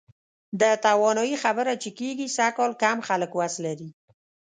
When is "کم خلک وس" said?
2.83-3.53